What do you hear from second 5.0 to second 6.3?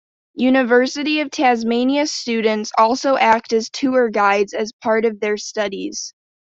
of their studies.